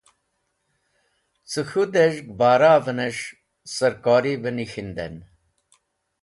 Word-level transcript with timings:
Cẽ 1.51 1.65
k̃hũ 1.67 1.83
dez̃hg 1.93 2.27
bara’venes̃h 2.39 3.25
sarkori 3.75 4.33
be 4.41 4.51
nik̃hinden. 4.57 5.15